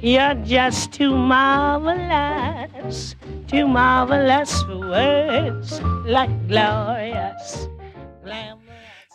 [0.00, 3.16] You're just too marvelous,
[3.46, 7.68] too marvelous for words like glorious.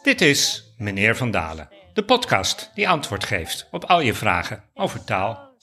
[0.02, 5.04] Dit is Meneer Van Dalen, de podcast die antwoord geeft op al je vragen over
[5.04, 5.56] taal.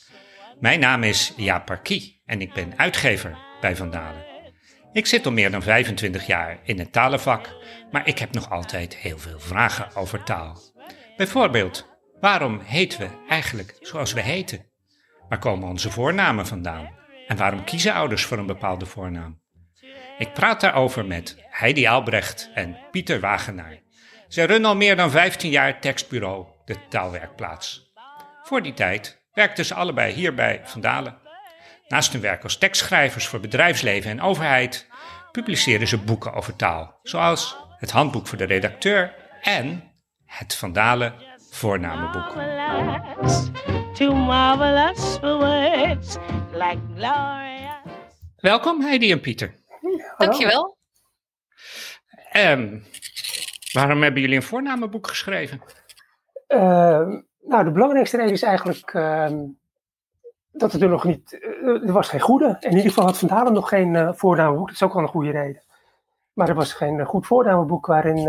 [0.60, 4.24] Mijn naam is Jaap Parkie en ik ben uitgever bij Van Dalen.
[4.92, 7.56] Ik zit al meer dan 25 jaar in het talenvak,
[7.90, 10.60] maar ik heb nog altijd heel veel vragen over taal.
[11.16, 11.88] Bijvoorbeeld,
[12.20, 14.69] waarom heten we eigenlijk zoals we heten?
[15.30, 16.90] Waar komen onze voornamen vandaan?
[17.26, 19.40] En waarom kiezen ouders voor een bepaalde voornaam?
[20.18, 23.78] Ik praat daarover met Heidi Albrecht en Pieter Wagenaar.
[24.28, 27.92] Zij runnen al meer dan 15 jaar tekstbureau De Taalwerkplaats.
[28.42, 31.18] Voor die tijd werkten ze allebei hier bij Vandalen.
[31.88, 34.88] Naast hun werk als tekstschrijvers voor bedrijfsleven en overheid
[35.32, 39.92] publiceren ze boeken over taal, zoals het Handboek voor de Redacteur en
[40.26, 41.14] het Vandalen
[41.50, 42.32] Voornamenboek.
[43.94, 46.16] Too marvelous for words
[46.52, 47.82] like gloria.
[48.36, 49.54] Welkom Heidi en Pieter.
[50.16, 50.76] Dankjewel.
[52.30, 52.78] Ehm,
[53.72, 55.60] waarom hebben jullie een voornamenboek geschreven?
[56.46, 59.38] Ehm, nou, de belangrijkste reden is eigenlijk ehm,
[60.52, 62.56] dat het er nog niet, uh, er was geen goede.
[62.60, 65.08] In ieder geval had Van Dalen nog geen uh, voornamenboek, dat is ook wel een
[65.08, 65.62] goede reden.
[66.32, 68.28] Maar er was geen uh, goed voornamenboek waarin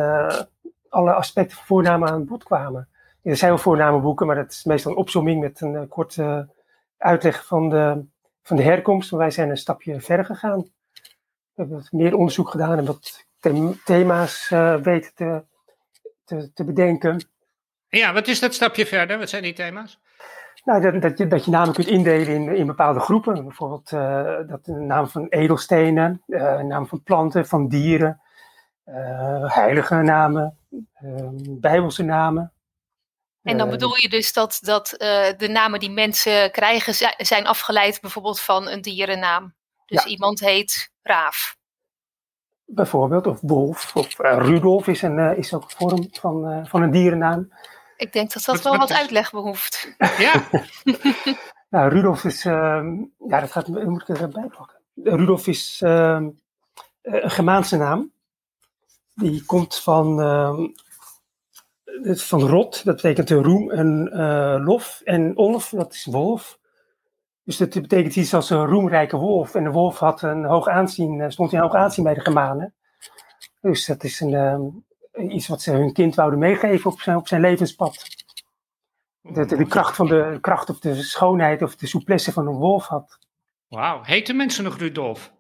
[0.89, 2.89] alle aspecten van voornamen aan bod kwamen.
[3.23, 6.49] Er zijn wel voornamenboeken, maar dat is meestal een opzomming met een korte
[6.97, 8.05] uitleg van de,
[8.43, 9.11] van de herkomst.
[9.11, 10.61] Maar wij zijn een stapje verder gegaan.
[10.61, 10.71] We
[11.55, 13.25] hebben wat meer onderzoek gedaan en wat
[13.85, 14.49] thema's
[14.83, 15.43] weten te,
[16.23, 17.29] te, te bedenken.
[17.87, 19.17] Ja, wat is dat stapje verder?
[19.17, 19.99] Wat zijn die thema's?
[20.63, 23.43] Nou, dat, dat, je, dat je namen kunt indelen in, in bepaalde groepen.
[23.43, 28.21] Bijvoorbeeld uh, dat de naam van edelstenen, uh, naam van planten, van dieren,
[28.85, 30.57] uh, heilige namen,
[31.59, 32.51] bijbelse namen.
[33.43, 34.95] En dan bedoel je dus dat, dat
[35.37, 39.53] de namen die mensen krijgen zijn afgeleid bijvoorbeeld van een dierennaam.
[39.85, 40.09] Dus ja.
[40.09, 41.57] iemand heet Raaf.
[42.65, 47.49] Bijvoorbeeld, of Wolf, of Rudolf is, een, is ook een vorm van, van een dierennaam.
[48.01, 49.95] Ik denk dat dat wat, wel wat, wat uitleg behoeft.
[50.17, 50.49] Ja.
[51.69, 52.83] nou, Rudolf is, uh,
[53.27, 54.79] ja, dat, gaat, moet ik er bij pakken.
[54.95, 56.19] Rudolf is uh,
[57.01, 58.11] een Germaanse naam.
[59.13, 60.19] Die komt van,
[62.01, 65.01] van rot, dat betekent roem, en uh, lof.
[65.03, 66.59] En olf, dat is wolf.
[67.43, 69.55] Dus dat betekent iets als een roemrijke wolf.
[69.55, 72.73] En de wolf had een hoog aanzien, stond in hoog aanzien bij de Germanen.
[73.61, 74.83] Dus dat is een,
[75.29, 78.05] iets wat ze hun kind wouden meegeven op zijn, op zijn levenspad.
[79.21, 82.57] De, de, de, kracht van de kracht of de schoonheid of de souplesse van een
[82.57, 83.19] wolf had.
[83.67, 85.33] Wauw, heten mensen nog Rudolf?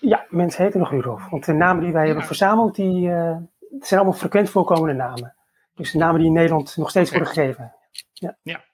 [0.00, 1.28] Ja, mensen heten nog Rudolf.
[1.30, 2.06] Want de namen die wij ja.
[2.06, 3.36] hebben verzameld, die uh,
[3.80, 5.35] zijn allemaal frequent voorkomende namen.
[5.76, 7.74] Dus de namen die in Nederland nog steeds worden gegeven.
[8.12, 8.38] Ja.
[8.42, 8.64] ja.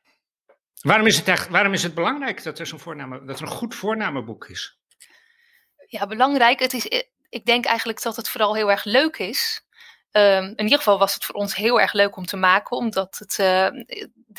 [0.80, 3.52] Waarom, is het echt, waarom is het belangrijk dat er, zo'n voorname, dat er een
[3.52, 4.78] goed voornamenboek is?
[5.86, 6.58] Ja, belangrijk.
[6.60, 6.86] Het is,
[7.28, 9.66] ik denk eigenlijk dat het vooral heel erg leuk is.
[10.12, 13.18] Um, in ieder geval was het voor ons heel erg leuk om te maken, omdat
[13.18, 13.68] het, uh,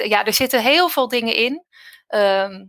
[0.08, 1.66] ja, er zitten heel veel dingen in.
[2.08, 2.68] Um,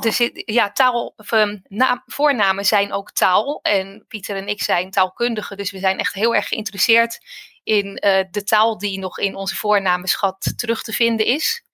[0.00, 1.14] er zit, ja, taal,
[1.62, 3.60] naam, voornamen zijn ook taal.
[3.62, 7.18] En Pieter en ik zijn taalkundigen, dus we zijn echt heel erg geïnteresseerd
[7.62, 11.64] in uh, de taal die nog in onze voornamenschat terug te vinden is.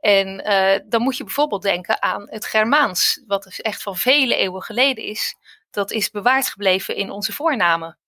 [0.00, 4.36] En uh, dan moet je bijvoorbeeld denken aan het Germaans, wat dus echt van vele
[4.36, 5.36] eeuwen geleden is.
[5.70, 7.98] Dat is bewaard gebleven in onze voornamen.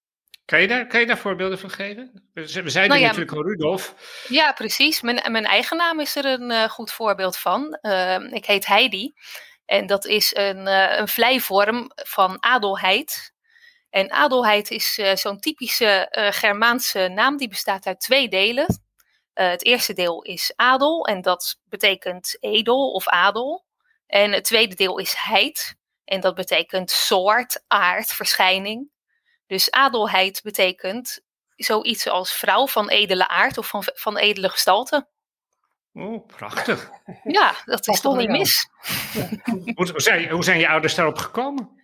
[0.50, 2.30] Kan je, daar, kan je daar voorbeelden van geven?
[2.32, 3.94] We zeiden nou ja, natuurlijk al Rudolf.
[4.28, 5.00] Ja, precies.
[5.00, 7.78] Mijn, mijn eigen naam is er een uh, goed voorbeeld van.
[7.82, 9.14] Uh, ik heet Heidi.
[9.64, 13.32] En dat is een, uh, een vlijvorm van adelheid.
[13.90, 17.36] En adelheid is zo'n typische Germaanse naam.
[17.36, 18.82] Die bestaat uit twee delen.
[19.32, 21.06] het eerste deel is adel.
[21.06, 23.64] En dat betekent edel of adel.
[24.06, 25.74] En het tweede deel is heid.
[26.04, 28.90] En dat betekent soort, aard, verschijning.
[29.50, 31.20] Dus adelheid betekent
[31.56, 35.08] zoiets als vrouw van edele aard of van, van edele gestalte.
[35.92, 36.90] Oh, prachtig.
[37.22, 38.68] Ja, dat is toch niet mis.
[39.74, 41.82] hoe, zijn, hoe zijn je ouders daarop gekomen?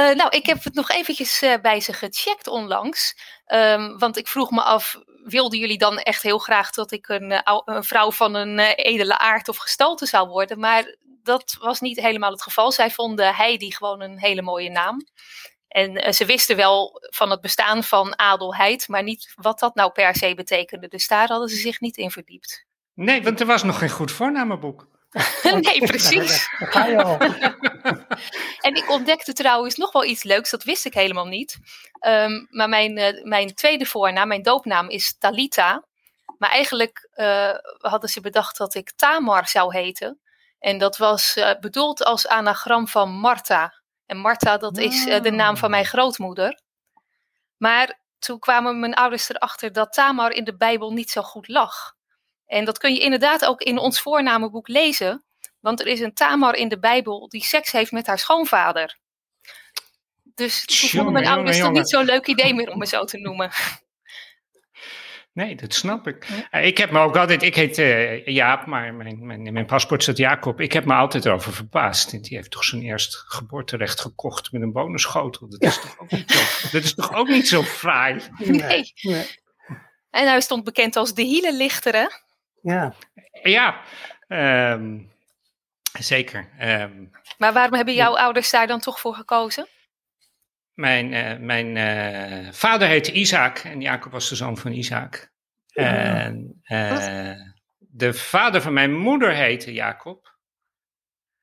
[0.00, 3.16] Uh, nou, ik heb het nog eventjes uh, bij ze gecheckt onlangs.
[3.46, 7.30] Um, want ik vroeg me af, wilden jullie dan echt heel graag dat ik een,
[7.30, 10.58] uh, een vrouw van een edele aard of gestalte zou worden?
[10.58, 12.72] Maar dat was niet helemaal het geval.
[12.72, 14.96] Zij vonden Heidi gewoon een hele mooie naam.
[15.72, 19.92] En uh, ze wisten wel van het bestaan van adelheid, maar niet wat dat nou
[19.92, 20.88] per se betekende.
[20.88, 22.66] Dus daar hadden ze zich niet in verdiept.
[22.94, 24.88] Nee, want er was nog geen goed voornamenboek.
[25.60, 26.46] nee, precies.
[26.72, 27.18] ga je al.
[28.66, 31.58] en ik ontdekte trouwens nog wel iets leuks, dat wist ik helemaal niet.
[32.06, 35.84] Um, maar mijn, uh, mijn tweede voornaam, mijn doopnaam is Talita.
[36.38, 40.20] Maar eigenlijk uh, hadden ze bedacht dat ik Tamar zou heten.
[40.58, 43.81] En dat was uh, bedoeld als anagram van Martha.
[44.06, 46.60] En Martha, dat is uh, de naam van mijn grootmoeder.
[47.56, 51.94] Maar toen kwamen mijn ouders erachter dat Tamar in de Bijbel niet zo goed lag.
[52.46, 55.24] En dat kun je inderdaad ook in ons voornamenboek lezen.
[55.60, 58.98] Want er is een Tamar in de Bijbel die seks heeft met haar schoonvader.
[60.22, 63.18] Dus toen vonden mijn ouders het niet zo'n leuk idee meer om me zo te
[63.18, 63.50] noemen.
[65.32, 66.26] Nee, dat snap ik.
[66.50, 70.16] Ik heb me ook altijd, ik heet uh, Jaap, maar mijn, mijn, mijn paspoort staat
[70.16, 70.60] Jacob.
[70.60, 72.10] Ik heb me altijd erover verbaasd.
[72.10, 75.48] Die heeft toch zijn eerst geboorterecht gekocht met een bonusschotel.
[75.48, 78.20] Dat is, toch, ook niet zo, dat is toch ook niet zo fraai?
[78.38, 78.92] Nee.
[79.02, 79.26] nee.
[80.10, 82.06] En hij stond bekend als de hielenlichter, hè?
[82.62, 82.94] Ja.
[83.42, 83.80] Ja,
[84.72, 85.12] um,
[85.98, 86.48] zeker.
[86.60, 89.66] Um, maar waarom hebben jouw ouders daar dan toch voor gekozen?
[90.74, 95.30] Mijn, uh, mijn uh, vader heette Isaac en Jacob was de zoon van Isaac.
[95.66, 96.14] Ja.
[96.14, 97.32] En uh,
[97.78, 100.36] de vader van mijn moeder heette Jacob.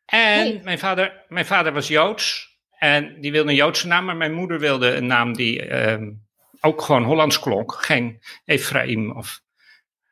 [0.05, 0.61] En nee.
[0.63, 2.57] mijn, vader, mijn vader was Joods.
[2.77, 6.27] En die wilde een Joodse naam, maar mijn moeder wilde een naam die um,
[6.59, 7.73] ook gewoon Hollands klonk.
[7.73, 9.41] Geen Ephraim of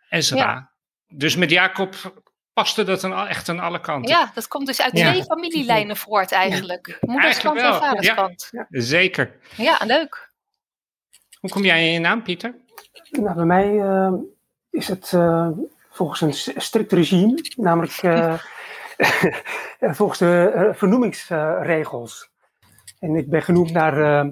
[0.09, 0.37] Ezra.
[0.37, 0.71] Ja.
[1.07, 2.21] Dus met Jacob
[2.57, 4.12] paste dat dan echt aan alle kanten.
[4.12, 5.09] Ja, dat komt dus uit ja.
[5.09, 6.88] twee familielijnen voort eigenlijk.
[6.88, 7.12] Ja.
[7.12, 8.48] Moederskant en vaderskant.
[8.51, 9.36] Ja, zeker.
[9.56, 10.31] Ja, leuk.
[11.39, 12.56] Hoe kom jij in je naam, Pieter?
[13.12, 14.13] Nou, bij mij uh,
[14.69, 15.50] is het uh,
[15.89, 18.39] volgens een strikt regime, namelijk uh,
[20.00, 22.30] volgens de vernoemingsregels.
[23.00, 24.25] En ik ben genoemd naar,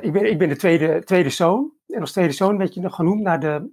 [0.00, 1.72] ik, ben, ik ben de tweede, tweede zoon.
[1.88, 3.72] En als tweede zoon werd je nog genoemd naar de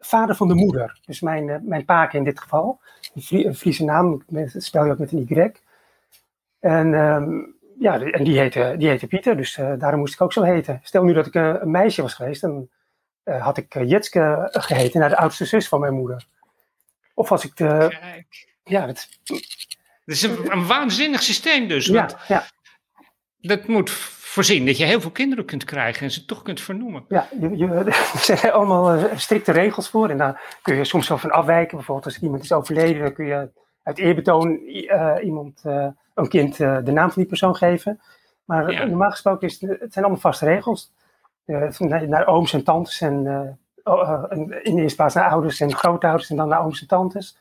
[0.00, 0.98] vader van de moeder.
[1.06, 2.80] Dus mijn, uh, mijn paak in dit geval.
[3.28, 5.52] Een Friese naam, spel je ook met een Y.
[6.60, 10.32] En, um, ja, en die, heette, die heette Pieter, dus uh, daarom moest ik ook
[10.32, 10.80] zo heten.
[10.82, 12.68] Stel nu dat ik uh, een meisje was geweest, dan
[13.24, 16.26] had ik Jitske geheten, naar de oudste zus van mijn moeder.
[17.14, 17.96] Of als ik de...
[18.00, 18.48] Kijk.
[18.64, 19.08] Ja, dat...
[20.04, 21.86] Dat is een, een waanzinnig systeem dus.
[21.86, 22.44] Ja, ja.
[23.40, 23.90] Dat moet
[24.30, 27.04] voorzien dat je heel veel kinderen kunt krijgen en ze toch kunt vernoemen.
[27.08, 31.08] Ja, je, je, er zijn allemaal uh, strikte regels voor en daar kun je soms
[31.08, 31.76] wel van afwijken.
[31.76, 33.50] Bijvoorbeeld als iemand is overleden, dan kun je
[33.82, 38.00] uit eerbetoon uh, iemand, uh, een kind de naam van die persoon geven.
[38.44, 38.84] Maar ja.
[38.84, 40.92] normaal gesproken is het, het zijn allemaal vaste regels.
[41.44, 43.16] Naar, naar, ooms en tantes en
[44.62, 47.38] in de eerste plaats naar ouders en grootouders en dan naar ooms en tantes.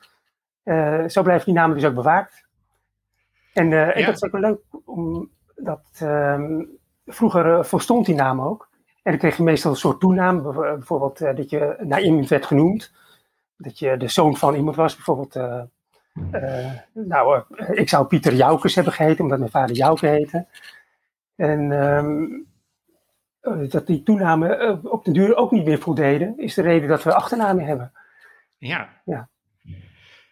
[1.08, 2.46] zo blijven die namen dus ook bewaard.
[3.54, 3.92] En, ja.
[3.92, 6.79] en dat is ook wel leuk om dat um,
[7.10, 8.68] vroeger uh, volstond die naam ook.
[9.04, 10.42] En dan kreeg je meestal een soort toenaam.
[10.42, 12.92] Bijvoorbeeld uh, dat je naar iemand werd genoemd.
[13.58, 14.96] Dat je de zoon van iemand was.
[14.96, 15.62] Bijvoorbeeld, uh,
[16.94, 20.46] nou, ik zou Pieter Joukes hebben geheten, omdat mijn vader Jouke heette.
[21.36, 22.48] En um,
[23.70, 27.14] dat die toenamen op de duur ook niet meer voldeden, is de reden dat we
[27.14, 27.92] achternamen hebben.
[28.58, 28.90] Ja.
[29.06, 29.30] ja.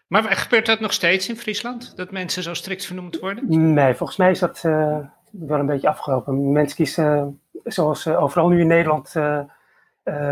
[0.07, 1.97] Maar gebeurt dat nog steeds in Friesland?
[1.97, 3.73] Dat mensen zo strikt vernoemd worden?
[3.73, 4.99] Nee, volgens mij is dat uh,
[5.39, 6.51] wel een beetje afgelopen.
[6.51, 9.43] Mensen kiezen, zoals uh, overal nu in Nederland, uh,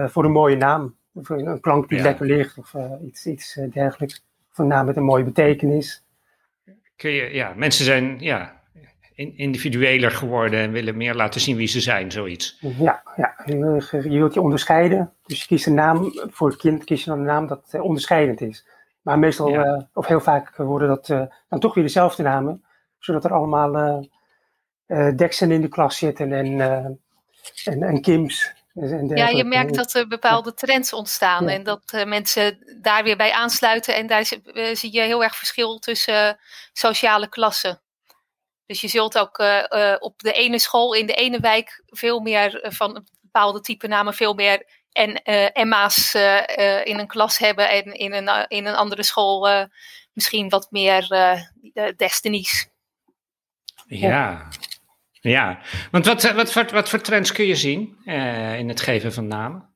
[0.07, 0.95] voor een mooie naam.
[1.13, 2.03] Voor een klank die ja.
[2.03, 2.73] lekker ligt of
[3.05, 4.25] iets, iets dergelijks.
[4.51, 6.03] Of een naam met een mooie betekenis.
[6.95, 8.61] Kun je, ja, mensen zijn ja,
[9.15, 12.57] individueler geworden en willen meer laten zien wie ze zijn, zoiets.
[12.59, 13.33] Ja, ja.
[13.45, 15.13] Je, wilt je onderscheiden.
[15.25, 18.41] Dus je kiest een naam, voor het kind kies je dan een naam dat onderscheidend
[18.41, 18.67] is.
[19.01, 19.65] Maar meestal, ja.
[19.65, 22.63] uh, of heel vaak, worden dat uh, dan toch weer dezelfde namen.
[22.99, 24.05] Zodat er allemaal
[24.87, 26.59] uh, Dexen in de klas zitten en,
[27.63, 28.53] en, en Kims.
[28.73, 31.45] En ja, je merkt dat er bepaalde trends ontstaan.
[31.45, 31.51] Ja.
[31.51, 33.95] En dat mensen daar weer bij aansluiten.
[33.95, 34.25] En daar
[34.73, 36.39] zie je heel erg verschil tussen
[36.73, 37.81] sociale klassen.
[38.65, 39.39] Dus je zult ook
[39.99, 44.13] op de ene school in de ene wijk veel meer van een bepaalde type namen,
[44.13, 48.65] veel meer en uh, Emma's uh, uh, in een klas hebben en in een, in
[48.65, 49.67] een andere school
[50.13, 51.07] misschien wat meer
[51.95, 52.69] Destinies.
[53.87, 54.47] Ja,
[55.29, 55.59] ja.
[55.91, 57.97] Want wat, wat, wat, voor trends kun je zien
[58.57, 59.69] in het geven van namen?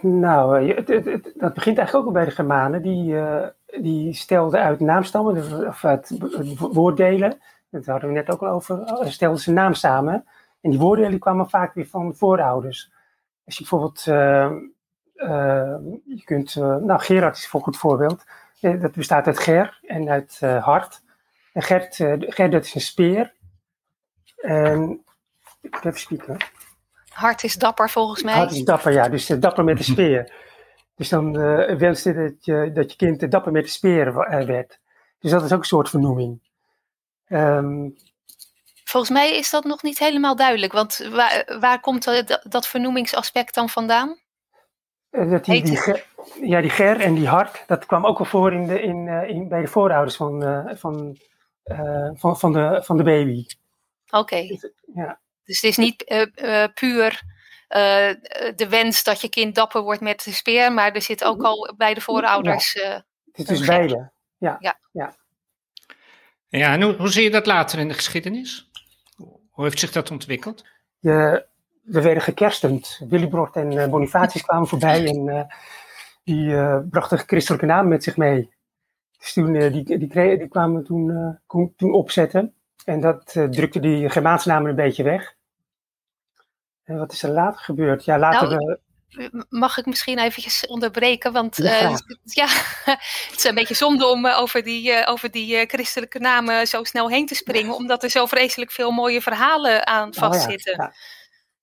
[0.00, 2.82] Nou, het, het, dat begint eigenlijk ook al bij de Germanen.
[2.82, 3.16] Die,
[3.80, 6.18] die stelden uit naamstammen, of uit
[6.58, 7.38] woorddelen.
[7.70, 8.82] Dat hadden we net ook al over.
[9.00, 10.24] Stelden ze naam samen.
[10.60, 12.92] En die woorddelen kwamen vaak weer van voorouders.
[13.44, 14.02] Als je bijvoorbeeld,
[16.04, 18.24] je kunt, nou Gerard is een goed voorbeeld.
[18.60, 21.02] dat bestaat uit ger en uit hart.
[21.62, 22.00] Gert,
[22.64, 23.32] is een speer.
[24.36, 25.04] En,
[25.60, 26.36] ik even spieken.
[27.08, 28.34] Hart is dapper volgens mij.
[28.34, 29.08] Hart is dapper, ja.
[29.08, 30.32] Dus dapper met de speer.
[30.96, 31.32] dus dan
[31.78, 34.14] wenste dat je, dat je kind dapper met de speer
[34.46, 34.78] werd.
[35.18, 36.42] Dus dat is ook een soort vernoeming.
[37.28, 37.96] Um,
[38.84, 43.54] Volgens mij is dat nog niet helemaal duidelijk, want waar, waar komt dat, dat vernoemingsaspect
[43.54, 44.18] dan vandaan?
[45.10, 45.76] Eh, dat die?
[45.76, 46.06] Ger-
[46.40, 49.28] ja, die ger en die hart, dat kwam ook wel voor in de, in, eh,
[49.28, 51.18] in, bij de voorouders van, eh, van,
[51.64, 53.46] eh, van, van, de, van de baby.
[54.10, 54.36] Oké.
[54.94, 57.22] Ja, Dus het is niet eh, eh, puur
[57.68, 58.14] eh,
[58.56, 61.74] de wens dat je kind dapper wordt met de speer, maar er zit ook al
[61.76, 62.74] bij de voorouders.
[62.74, 63.02] eh, het
[63.34, 64.12] is dus Een beide.
[66.48, 68.70] Ja, en hoe, hoe zie je dat later in de geschiedenis?
[69.50, 70.64] Hoe heeft zich dat ontwikkeld?
[70.98, 71.46] De,
[71.82, 73.00] we werden gekerstend.
[73.08, 75.44] Willibrord en Bonifatius kwamen voorbij en eh,
[76.24, 78.53] die eh, brachten christelijke namen met zich mee.
[79.24, 82.54] Dus eh, die, die, kwamen toen, eh, toen, opzetten.
[82.84, 85.34] En dat eh, drukte die Germaanse namen een beetje weg.
[86.84, 88.04] En wat is er later gebeurd?
[88.04, 88.48] Ja, later...
[88.48, 88.78] Nou,
[89.48, 91.32] Mag ik misschien eventjes onderbreken?
[91.32, 92.46] Want Ja,
[93.30, 97.26] het is een beetje zonde om over die, over die christelijke namen zo snel heen
[97.26, 100.76] te springen, omdat er zo vreselijk veel mooie verhalen aan oh ja, vastzitten.
[100.76, 100.92] ja.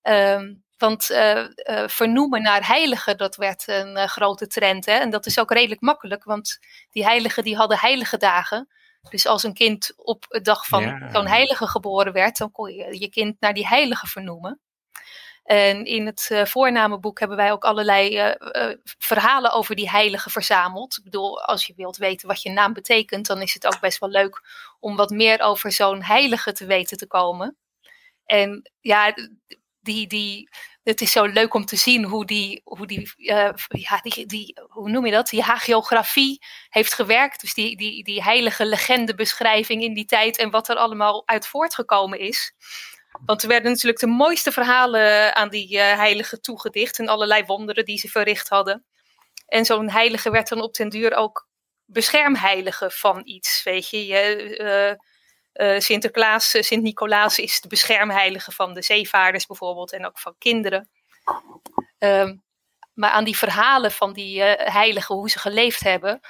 [0.02, 4.86] Ehm, want eh, eh, vernoemen naar heiligen, dat werd een eh, grote trend.
[4.86, 4.92] Hè?
[4.92, 6.58] En dat is ook redelijk makkelijk, want
[6.90, 8.68] die heiligen die hadden heilige dagen.
[9.10, 11.10] Dus als een kind op de dag van Ja.
[11.12, 14.60] zo'n heilige geboren werd, dan kon je je kind naar die heilige vernoemen.
[15.44, 18.34] En in het eh, voornamenboek hebben wij ook allerlei
[18.98, 20.96] verhalen over die heiligen verzameld.
[20.96, 23.98] Ik bedoel, als je wilt weten wat je naam betekent, dan is het ook best
[23.98, 24.42] wel leuk
[24.80, 27.56] om wat meer over zo'n heilige te weten te komen.
[28.24, 29.14] En ja,
[29.82, 30.48] die, die,
[30.82, 34.60] het is zo leuk om te zien hoe die, hoe die, eh, ja, die, die,
[34.68, 35.28] hoe noem je dat?
[35.28, 37.40] Die hagiografie heeft gewerkt.
[37.40, 42.18] Dus die, die, die heilige legendebeschrijving in die tijd en wat er allemaal uit voortgekomen
[42.18, 42.52] is.
[43.24, 47.84] Want er werden natuurlijk de mooiste verhalen aan die eh heiligen toegedicht en allerlei wonderen
[47.84, 48.84] die ze verricht hadden.
[49.46, 51.48] En zo'n heilige werd dan op den duur ook
[51.84, 54.06] beschermheilige van iets, weet je.
[54.06, 54.94] je eh,
[55.52, 60.90] eh, Sinterklaas, eh, Sint-Nicolaas is de beschermheilige van de zeevaarders bijvoorbeeld en ook van kinderen.
[61.98, 62.36] Ehm,
[62.94, 66.20] maar aan die verhalen van die eh, heiligen, hoe ze geleefd hebben,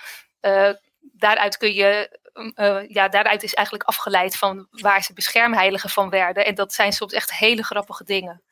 [1.01, 2.19] daaruit kun je,
[2.55, 6.45] eh, ja, daaruit is eigenlijk afgeleid van waar ze beschermheiligen van werden.
[6.45, 8.43] En dat zijn soms echt hele grappige dingen.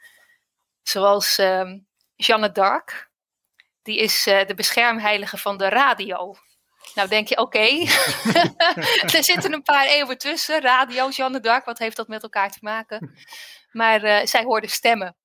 [0.82, 1.78] Zoals ehm,
[2.16, 3.10] Jeanne d'Arc,
[3.82, 6.36] die is de beschermheilige van de radio.
[6.94, 7.58] Nou denk je, oké,
[9.16, 10.60] er zitten een paar eeuwen tussen.
[10.60, 13.12] Radio, Jeanne d'Arc, wat heeft dat met elkaar te maken?
[13.70, 15.16] Maar eh, zij hoorde stemmen.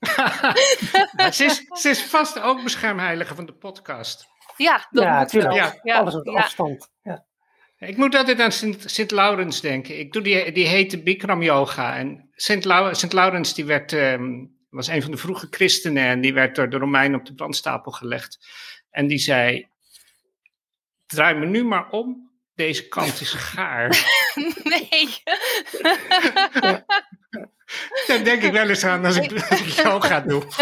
[1.16, 4.26] Maar ze, is, ze is vast ook beschermheilige van de podcast.
[4.56, 5.42] Ja, dat ja, moet wel.
[5.44, 5.80] natuurlijk.
[5.82, 5.98] Ja.
[5.98, 6.32] Alles op ja.
[6.32, 6.90] afstand.
[7.02, 7.24] Ja.
[7.78, 9.98] Ik moet altijd aan Sint, Sint Laurens denken.
[9.98, 11.96] Ik doe die, die hete Bikram yoga.
[11.96, 16.06] En Sint, Lau, Sint Laurens die werd, ehm, was een van de vroege christenen.
[16.06, 18.38] En die werd door de Romeinen op de brandstapel gelegd.
[18.90, 19.68] En die zei,
[21.14, 22.32] draai me nu maar om.
[22.54, 23.88] Deze kant is gaar.
[24.64, 25.22] Nee.
[28.06, 30.42] Daar denk ik wel eens aan als ik, als ik yoga doe.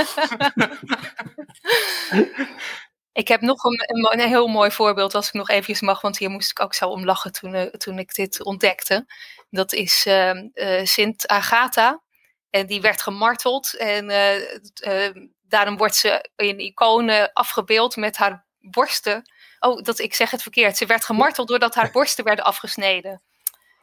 [3.13, 6.31] Ik heb nog een, een, heel mooi voorbeeld, als ik nog eventjes mag, want hier
[6.31, 9.07] moest ik ook zo om lachen toen, eh, toen ik dit ontdekte.
[9.51, 12.03] Dat is eh, Sint Agatha.
[12.51, 13.77] En die werd gemarteld.
[13.77, 15.11] En eh,
[15.43, 19.32] daarom wordt ze in iconen afgebeeld met haar borsten.
[19.65, 20.77] Oh, dat, ik zeg het verkeerd.
[20.77, 23.23] Ze werd gemarteld doordat haar borsten werden afgesneden.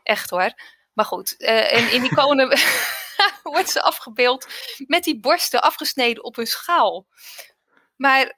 [0.03, 0.53] Echt hoor.
[0.93, 2.48] Maar goed, eh, en in iconen
[3.43, 4.48] wordt ze afgebeeld
[4.88, 7.07] met die borsten afgesneden op een schaal.
[7.95, 8.38] Maar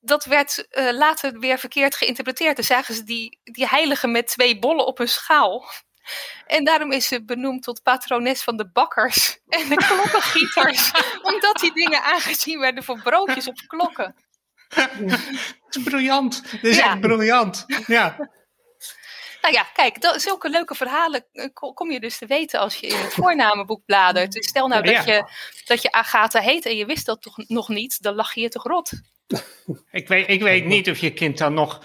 [0.00, 2.56] dat werd eh, later weer verkeerd geïnterpreteerd.
[2.56, 5.68] Dan zagen ze die, die heilige met twee bollen op een schaal.
[6.46, 10.92] En daarom is ze benoemd tot patrones van de bakkers en de klokkengieters.
[11.32, 14.14] omdat die dingen aangezien werden voor broodjes of klokken.
[14.68, 16.50] Het is briljant.
[16.50, 16.86] Dit is Ja.
[16.90, 17.64] echt briljant.
[17.86, 18.16] Ja.
[19.42, 22.74] Nou ja, kijk, dat, zulke leuke verhalen eh, ko- kom je dus te weten als
[22.76, 24.32] je in het voornamenboek bladert.
[24.32, 24.94] Dus stel nou Ja.
[24.96, 25.24] dat, je,
[25.64, 28.48] dat je Agatha heet en je wist dat toch nog niet, dan lach je je
[28.48, 28.90] toch rot.
[29.90, 31.82] Ik weet, ik weet niet of je kind dan nog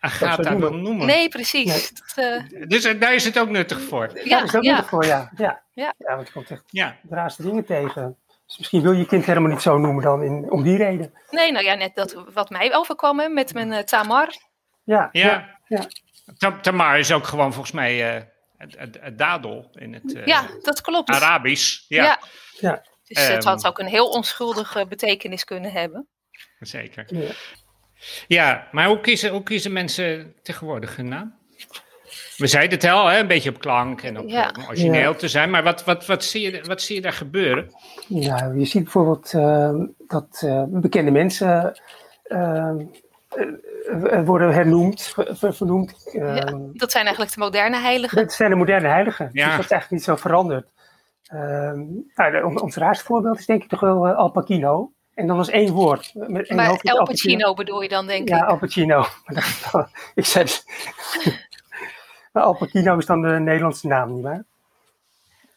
[0.00, 1.06] Agatha wil noemen.
[1.06, 1.90] Nee, precies.
[2.14, 4.10] Dat, eh, Dus eh, daar is het ook nuttig voor.
[4.14, 4.70] Ja, ja, dat is ook ja.
[4.72, 5.30] nuttig voor, ja.
[5.36, 5.62] Ja.
[5.72, 5.94] Ja.
[5.98, 6.96] ja, want je komt echt Ja.
[7.02, 8.16] de raarste dingen tegen.
[8.46, 11.12] Dus misschien wil je kind helemaal niet zo noemen dan in, om die reden.
[11.30, 14.28] Nee, nou ja, net dat wat mij overkwam hè, met mijn eh, Tamar.
[14.84, 15.58] Ja, Ja.
[15.66, 15.86] ja.
[16.38, 18.22] Tam- Tamar is ook gewoon volgens mij eh,
[18.56, 21.10] het, het, het dadel in het eh, Ja, dat klopt.
[21.10, 21.84] Arabisch.
[21.88, 22.18] Ja, Ja.
[22.58, 22.82] ja.
[23.04, 23.46] Dus het Ehm.
[23.48, 26.08] had ook een heel onschuldige betekenis kunnen hebben.
[26.58, 27.04] zeker.
[27.06, 27.30] ja.
[28.26, 31.35] Ja, maar hoe kiezen, hoe kiezen mensen tegenwoordig hun naam?
[32.36, 34.52] We zeiden het al, hè, een beetje op klank en op, Ja.
[34.58, 35.14] om origineel Ja.
[35.14, 35.50] te zijn.
[35.50, 37.70] Maar wat, wat, wat, zie je, wat zie je daar gebeuren?
[38.08, 39.74] Nou, je ziet bijvoorbeeld eh,
[40.06, 41.78] dat eh, bekende mensen
[42.22, 42.70] eh,
[43.30, 46.10] eh, worden hernoemd, ver- ver- vernoemd.
[46.12, 46.58] Eh, Ja.
[46.72, 48.16] Dat zijn eigenlijk de moderne heiligen.
[48.16, 49.28] Dat zijn de moderne heiligen.
[49.32, 49.44] Ja.
[49.46, 50.68] Dus dat is eigenlijk niet zo veranderd.
[51.26, 51.80] Ehm
[52.14, 54.92] nou, ons raarste voorbeeld is denk ik toch wel eh, Al Pacino.
[55.14, 56.10] En dan was één woord.
[56.14, 58.48] Met, Maar El Al Pacino bedoel je dan, denk Ja, ik.
[58.48, 59.04] Al Pacino.
[60.14, 60.46] Ik zei
[62.42, 64.44] Al Pacino is dan de Nederlandse naam, nietwaar?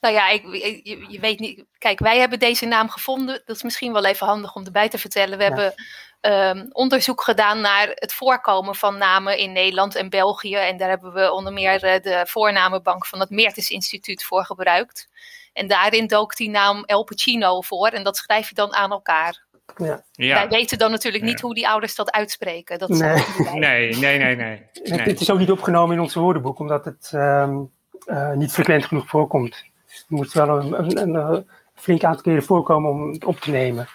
[0.02, 0.44] Nou ja, ik,
[0.84, 1.64] je, je weet niet.
[1.78, 3.42] Kijk, wij hebben deze naam gevonden.
[3.46, 5.38] Dat is misschien wel even handig om erbij te vertellen.
[5.38, 5.50] We Ja.
[5.50, 5.74] hebben
[6.22, 10.56] ehm, onderzoek gedaan naar het voorkomen van namen in Nederland en België.
[10.56, 15.08] En daar hebben we onder meer eh, de voornamenbank van het Meertens Instituut voor gebruikt.
[15.54, 17.88] En daarin dook die naam El Pacino voor.
[17.88, 19.44] En dat schrijf je dan aan elkaar.
[19.78, 20.04] Ja.
[20.12, 20.36] Ja.
[20.36, 21.46] Wij weten dan natuurlijk niet Ja.
[21.46, 22.80] hoe die ouders dat uitspreken.
[22.80, 23.24] Dat Nee.
[23.54, 24.62] Nee, nee, nee, nee.
[24.74, 25.00] Het, nee.
[25.00, 27.58] het is ook niet opgenomen in ons woordenboek, omdat het ehm,
[28.06, 29.66] eh, niet frequent genoeg voorkomt.
[29.88, 33.52] Dus het moet wel een, een, een, flink aantal keren voorkomen om het op te
[33.52, 33.88] nemen.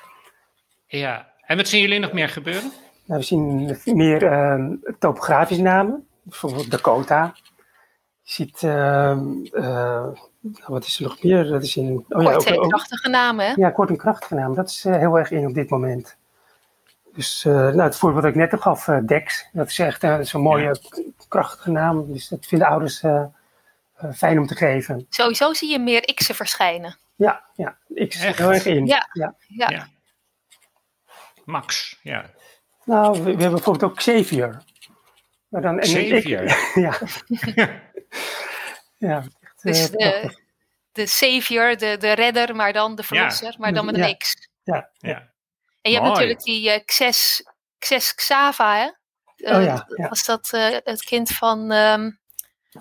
[0.87, 1.33] Ja.
[1.47, 2.73] En wat zien jullie nog meer gebeuren?
[3.07, 7.35] Nou, we zien meer ehm, topografische namen, bijvoorbeeld Dakota.
[8.27, 10.07] Je ziet, ehm, eh,
[10.67, 11.45] wat is er nog meer?
[11.45, 13.53] Dat is in, oh ja, Korte ook- en krachtige namen, hè?
[13.57, 14.57] ja, kort en krachtige namen.
[14.57, 16.17] Dat is eh, heel erg in op dit moment.
[17.15, 20.07] Dus eh, nou, het voorbeeld dat ik net heb gaf, eh, Dex, dat is echt
[20.29, 20.77] zo'n mooie,
[21.29, 22.13] krachtige naam.
[22.13, 23.25] Dus dat vinden ouders eh,
[23.97, 25.07] eh, fijn om te geven.
[25.09, 26.97] Sowieso zie je meer X'en verschijnen.
[27.17, 28.39] Ja, ja ik zit Echt?
[28.39, 28.87] heel erg in.
[28.87, 29.09] Ja.
[29.13, 29.35] ja.
[29.49, 29.71] Ja.
[29.71, 29.87] Ja.
[31.45, 32.25] Max, ja.
[32.85, 34.63] Nou, we, we hebben bijvoorbeeld ook Xavier.
[35.55, 36.43] Maar dan, en Xavier?
[36.43, 36.99] Ik, ja.
[38.99, 40.23] ja, echt, eh, Dus prachtig.
[40.33, 40.43] de,
[40.93, 44.15] de savior, de, de redder, maar dan de verlosser, maar dan met een Ja.
[44.15, 44.49] X.
[44.63, 44.91] ja.
[44.99, 45.33] ja.
[45.81, 47.47] En je hebt natuurlijk die eh Xes,
[47.79, 48.91] Xes Xava, hè?
[49.37, 50.09] Eh, Oh ja, ja.
[50.09, 52.11] Was dat eh, het kind van, ehm,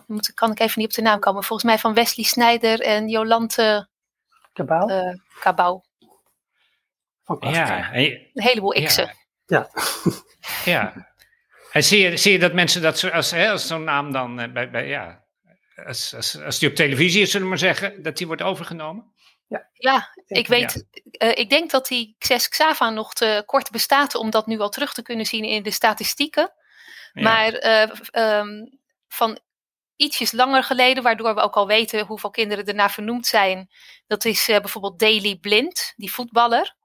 [0.08, 3.08] moet, kan ik even niet op de naam komen, volgens mij van Wesley Snijder en
[3.10, 3.88] Jolante
[4.54, 5.14] eh
[7.24, 7.56] van Klaas.
[7.56, 9.16] Ja, en je- Een heleboel X'en.
[9.46, 9.70] Ja.
[10.66, 10.94] ja.
[11.74, 14.52] En zie je, zie je dat mensen dat als, hè, als zo'n naam dan eh,
[14.52, 15.24] bij, bij ja,
[15.86, 19.14] als, als, als die op televisie is, zullen we maar zeggen, dat die wordt overgenomen?
[19.74, 24.30] Ja, ik weet, eh, ik denk dat die Xes Xava nog te kort bestaat om
[24.30, 26.54] dat nu al terug te kunnen zien in de statistieken.
[27.14, 27.22] Ja.
[27.22, 28.66] Maar eh, ehm,
[29.08, 29.40] van
[29.96, 33.70] ietsjes langer geleden, waardoor we ook al weten hoeveel kinderen ernaar vernoemd zijn.
[34.08, 36.76] Dat is eh, bijvoorbeeld Daley Blind, die voetballer.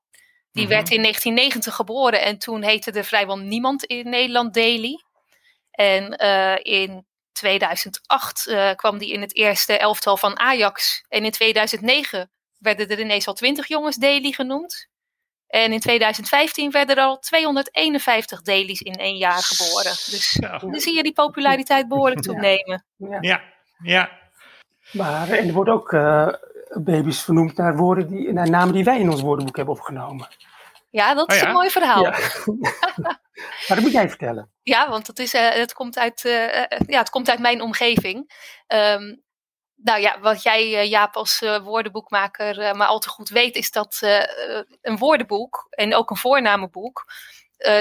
[0.59, 0.77] Die Mhm.
[0.77, 5.03] werd in 1990 geboren en toen heette er vrijwel niemand in Nederland Daley.
[5.71, 11.05] En eh, in 2008 eh, kwam die in het eerste elftal van Ajax.
[11.09, 14.89] En in 2009 werden er ineens al 20 jongens Daley genoemd.
[15.47, 19.91] En in 2015 werden er al 251 Dailies in één jaar geboren.
[19.91, 22.85] Dus dan zie je die populariteit behoorlijk toenemen.
[22.97, 23.19] Ja.
[23.21, 23.43] Ja,
[23.83, 24.19] ja.
[24.93, 26.29] Maar en er worden ook eh,
[26.69, 30.29] baby's vernoemd naar, woorden die, naar namen die wij in ons woordenboek hebben opgenomen.
[30.91, 31.47] Ja, dat Oh is ja?
[31.47, 32.03] een mooi verhaal.
[32.03, 32.19] Ja.
[32.19, 33.19] Ja,
[33.69, 34.51] maar dat moet jij vertellen.
[34.89, 38.33] want het, is, eh, het, komt uit, eh, eh, ja, het komt uit mijn omgeving.
[38.67, 39.15] Ehm,
[39.75, 43.99] nou ja, wat jij, Jaap, als woordenboekmaker maar al te goed weet, is dat
[44.81, 47.05] een woordenboek en ook een voornamenboek,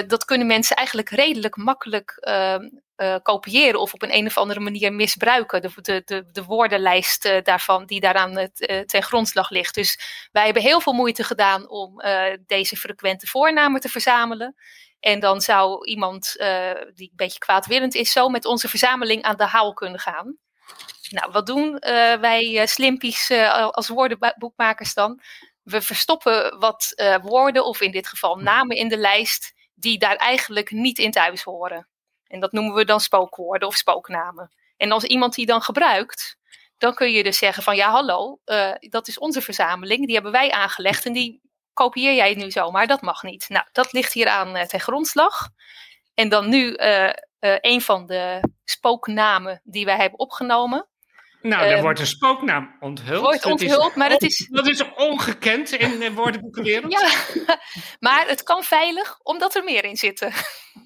[0.07, 4.59] dat kunnen mensen eigenlijk redelijk makkelijk ehm, eh, kopiëren of op een, een of andere
[4.59, 5.61] manier misbruiken.
[5.61, 8.47] De, de, de, de woordenlijst eh, daarvan die daaraan eh,
[8.79, 9.75] eh, ten grondslag ligt.
[9.75, 9.99] Dus
[10.31, 14.55] wij hebben heel veel moeite gedaan om eh, deze frequente voornamen te verzamelen.
[14.99, 19.37] En dan zou iemand eh, die een beetje kwaadwillend is, zo met onze verzameling aan
[19.37, 20.37] de haal kunnen gaan.
[21.09, 25.21] Nou, wat doen eh, wij eh, slimpies eh, als woordenboekmakers dan?
[25.63, 30.15] We verstoppen wat eh, woorden, of in dit geval namen in de lijst, die daar
[30.15, 31.87] eigenlijk niet in thuis horen.
[32.27, 34.51] En dat noemen we dan spookwoorden of spooknamen.
[34.77, 36.37] En als iemand die dan gebruikt,
[36.77, 40.31] dan kun je dus zeggen van ja, hallo, eh, dat is onze verzameling, die hebben
[40.31, 41.41] wij aangelegd en die
[41.73, 43.49] kopieer jij nu zomaar, dat mag niet.
[43.49, 45.49] Nou, dat ligt hier aan eh, ten grondslag.
[46.13, 50.87] En dan nu eh, een van de spooknamen die wij hebben opgenomen.
[51.41, 53.21] Nou, er Ehm, wordt een spooknaam onthuld.
[53.21, 56.91] Wordt Dat is- onthuld, maar het is- Dat is ongekend in de woordenboekenwereld.
[56.91, 57.09] Ja,
[57.99, 60.31] maar het kan veilig, omdat er meer in zitten.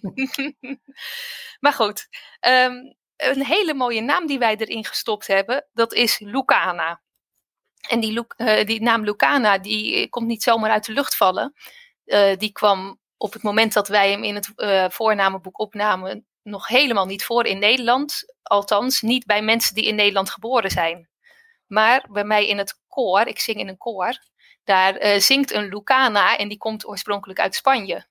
[1.59, 2.07] maar goed,
[2.39, 2.73] ehm,
[3.17, 7.01] een hele mooie naam die wij erin gestopt hebben, dat is Lucana.
[7.89, 11.53] En die, Lu- eh, die naam Lucana, die komt niet zomaar uit de lucht vallen.
[12.05, 16.67] Eh, die kwam op het moment dat wij hem in het eh, voornamenboek opnamen nog
[16.67, 18.36] helemaal niet voor in Nederland.
[18.43, 21.10] Althans, niet bij mensen die in Nederland geboren zijn.
[21.67, 24.17] Maar bij mij in het koor, ik zing in een koor,
[24.63, 28.08] daar eh, zingt een Lucana en die komt oorspronkelijk uit Spanje.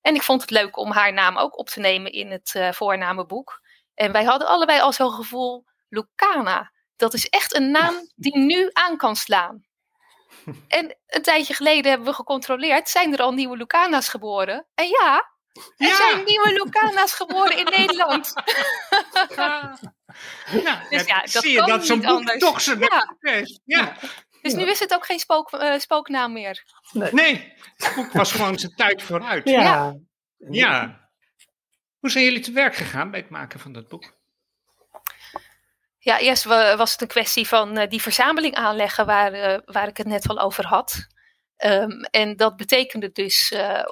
[0.00, 2.72] En ik vond het leuk om haar naam ook op te nemen in het eh,
[2.72, 3.60] voornamenboek.
[3.94, 8.70] En wij hadden allebei al zo'n gevoel, Lucana, dat is echt een naam die nu
[8.72, 9.66] aan kan slaan.
[10.68, 14.66] En een tijdje geleden hebben we gecontroleerd, zijn er al nieuwe Lucana's geboren?
[14.74, 15.32] En ja,
[15.76, 15.96] er Ja.
[15.96, 18.32] zijn nieuwe Lucana's geboren in Nederland.
[19.36, 22.38] Nou, Dus ja, dat zie je dat zo'n boek anders.
[22.38, 23.16] toch zo Ja.
[23.20, 23.60] is.
[23.64, 23.96] Ja.
[24.42, 24.58] Dus Ja.
[24.58, 26.64] nu is het ook geen spook, eh, spooknaam meer.
[26.92, 29.48] Nee, het boek was gewoon zijn tijd vooruit.
[29.48, 29.62] Ja.
[29.62, 29.94] Ja.
[30.50, 31.08] Ja.
[31.98, 34.16] Hoe zijn jullie te werk gegaan bij het maken van dat boek?
[35.98, 39.88] Ja, eerst wa- was het een kwestie van eh, die verzameling aanleggen waar, eh, waar
[39.88, 41.06] ik het net al over had.
[41.56, 43.84] Ehm, en dat betekende dus eh,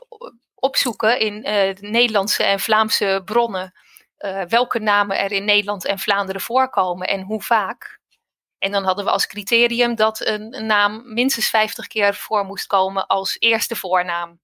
[0.66, 3.72] opzoeken in eh, de Nederlandse en Vlaamse bronnen
[4.16, 8.00] eh, welke namen er in Nederland en Vlaanderen voorkomen en hoe vaak.
[8.58, 13.06] En dan hadden we als criterium dat een naam minstens 50 keer voor moest komen
[13.06, 14.40] als eerste voornaam.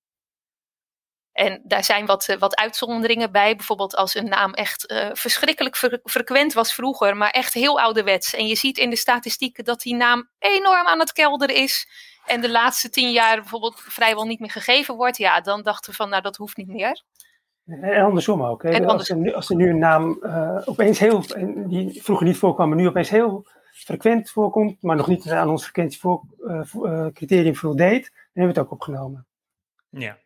[1.33, 3.57] En daar zijn wat, eh, wat uitzonderingen bij.
[3.57, 8.35] Bijvoorbeeld als een naam echt eh, verschrikkelijk fre- frequent was vroeger, maar echt heel ouderwets.
[8.35, 11.88] En je ziet in de statistieken dat die naam enorm aan het kelderen is.
[12.27, 15.16] En de laatste tien jaar bijvoorbeeld vrijwel niet meer gegeven wordt.
[15.16, 17.03] Ja, dan dachten we van nou dat hoeft niet meer.
[17.66, 18.62] En andersom ook.
[18.62, 18.71] Hè.
[18.71, 21.25] En Als, er nu, als er nu een naam eh, opeens heel,
[21.66, 25.62] die vroeger niet voorkwam, maar nu opeens heel frequent voorkomt, maar nog niet aan ons
[25.62, 29.27] frequentie voor, eh, vo- eh, criterium voldeed, dan hebben we het ook opgenomen.
[29.88, 30.18] Ja.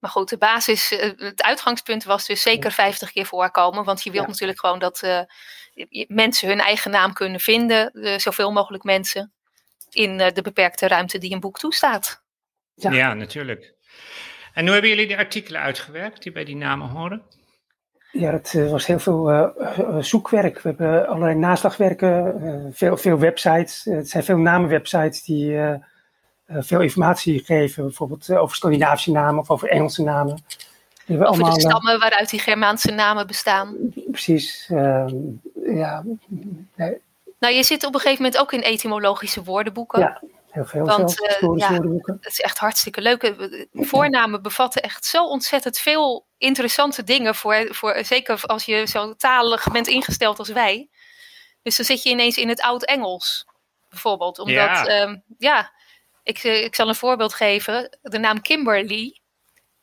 [0.00, 3.84] Maar goed, de basis, eh, het uitgangspunt was dus zeker 50 keer voorkomen.
[3.84, 4.30] Want je wilt Ja.
[4.30, 5.20] natuurlijk gewoon dat eh,
[6.08, 7.90] mensen hun eigen naam kunnen vinden.
[7.92, 9.32] eh, zoveel mogelijk mensen.
[9.90, 12.22] In eh, de beperkte ruimte die een boek toestaat.
[12.74, 12.90] Ja.
[12.92, 13.14] Ja.
[13.14, 13.74] natuurlijk.
[14.54, 17.22] En hoe hebben jullie die artikelen uitgewerkt die bij die namen horen?
[18.12, 19.52] Ja, het eh, was heel veel
[20.00, 20.60] zoekwerk.
[20.60, 23.84] We hebben allerlei naslagwerken, eh, veel, veel websites.
[23.84, 25.58] Het zijn veel namenwebsites die
[26.58, 30.44] veel informatie geven, bijvoorbeeld eh, over Scandinavische namen of over Engelse namen.
[31.10, 33.76] Die hebben Over de allemaal, eh, stammen waaruit die Germaanse namen bestaan.
[34.10, 35.14] precies, ehm,
[35.64, 36.04] ja,
[36.74, 37.00] nee,
[37.38, 40.00] Nou, je zit op een gegeven moment ook in etymologische woordenboeken.
[40.00, 40.22] Ja.
[40.50, 41.70] heel veel Want, zelfs, eh, ja.
[41.70, 42.18] woordenboeken.
[42.20, 43.22] Het is echt hartstikke leuk.
[43.22, 47.34] Eh, Voornamen bevatten echt zo ontzettend veel interessante dingen.
[47.34, 50.88] Voor, voor, zeker als je zo talig bent ingesteld als wij.
[51.62, 53.46] Dus dan zit je ineens in het Oud-Engels,
[53.88, 54.38] bijvoorbeeld.
[54.38, 55.22] Omdat, Ja.
[55.38, 55.72] ja
[56.30, 57.98] ik, eh, ik zal een voorbeeld geven.
[58.02, 59.20] De naam Kimberly.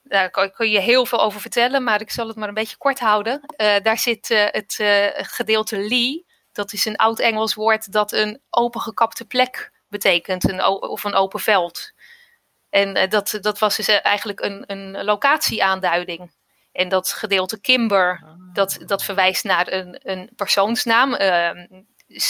[0.03, 2.99] Daar kun je heel veel over vertellen, maar ik zal het maar een beetje kort
[2.99, 3.41] houden.
[3.45, 4.73] Eh, daar zit eh, het
[5.31, 6.25] gedeelte Lee.
[6.51, 10.49] Dat is een Oud-Engels woord dat een opengekapte plek betekent.
[10.49, 11.91] Een, of een open veld.
[12.69, 16.31] En dat, dat was dus eigenlijk een, een locatieaanduiding.
[16.71, 21.13] En dat gedeelte Kimber, dat, dat verwijst naar een, een persoonsnaam.
[21.13, 21.65] Ehm,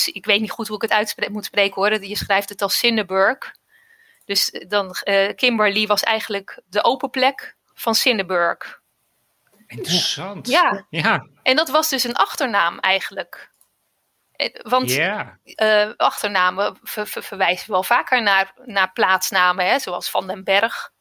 [0.05, 2.03] ik weet niet goed hoe ik het uitspre- moet spreken hoor.
[2.03, 3.55] Je schrijft het als Cinneburg.
[4.27, 8.81] Dus eh, dan, eh, Kimberley was eigenlijk de open plek van Cinneburg.
[9.67, 10.47] Interessant.
[10.47, 10.85] Ja.
[10.89, 11.27] Ja.
[11.43, 13.51] En dat was dus een achternaam eigenlijk.
[14.31, 20.27] Eh, Want eh, achternamen ver- ver- verwijzen wel vaker naar, naar plaatsnamen, hè, zoals Van
[20.27, 20.91] den Berg.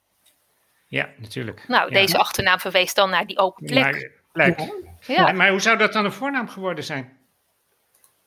[0.86, 1.68] Ja, natuurlijk.
[1.68, 1.94] Nou, Ja.
[2.00, 3.82] deze achternaam verwees dan naar die open plek.
[4.32, 4.72] Maar, plek.
[5.00, 5.22] ja.
[5.22, 7.18] Maar, maar hoe zou dat dan een voornaam geworden zijn?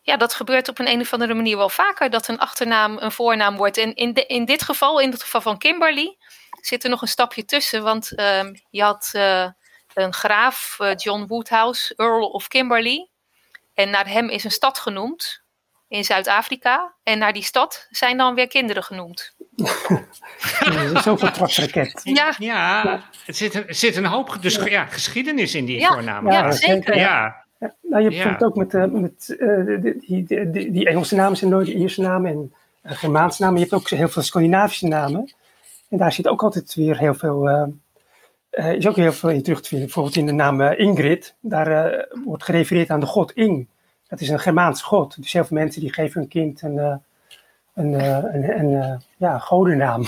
[0.09, 3.11] Ja, dat gebeurt op een, een of andere manier wel vaker, dat een achternaam een
[3.11, 3.77] voornaam wordt.
[3.77, 6.17] En in, de, in dit geval, in het geval van Kimberly,
[6.61, 7.83] zit er nog een stapje tussen.
[7.83, 9.47] Want ehm, je had eh,
[9.93, 13.09] een graaf, eh, John Woodhouse, Earl of Kimberley.
[13.73, 15.41] En naar hem is een stad genoemd
[15.87, 16.93] in Zuid-Afrika.
[17.03, 19.35] En naar die stad zijn dan weer kinderen genoemd.
[20.59, 22.01] Er Zoveel trapsraket.
[22.03, 25.93] Ja, Ja, het zit, een- er zit een hoop dus, ja, geschiedenis in die Ja,
[25.93, 26.31] voornamen.
[26.33, 26.97] ja, Ja, zeker.
[26.97, 28.23] Ja, Ja, nou, je Ja.
[28.23, 31.73] bijvoorbeeld ook met, eh, met eh, die, die, die, die Engelse namen zijn nooit de
[31.73, 33.59] Ierse namen en eh, Germaanse namen.
[33.59, 35.33] Je hebt ook heel veel Scandinavische namen.
[35.89, 37.67] En daar zit ook altijd weer heel veel, eh,
[38.49, 39.85] eh, is ook heel veel in terug te vinden.
[39.85, 43.67] Bijvoorbeeld in de naam Ingrid, daar wordt gerefereerd aan de god Ing.
[44.07, 45.15] Dat is een Germaans god.
[45.21, 46.95] Dus heel veel mensen die geven hun kind een, eh,
[47.73, 50.03] een, eh, een, een, ja, godennaam.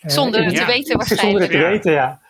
[0.00, 1.50] Zonder het te weten Zonder het waarschijnlijk.
[1.50, 1.68] te Ja.
[1.68, 2.20] weten, ja.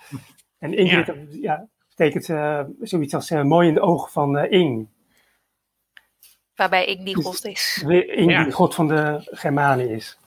[0.59, 1.15] En Ingrid, Ja.
[1.41, 1.67] ja.
[1.99, 4.89] Betekent eh, zoiets als eh, mooi in de ogen van eh, Ing.
[6.55, 7.85] Waarbij ik die god is.
[7.89, 8.43] Ing Ja.
[8.43, 10.19] die god van de Germanen is.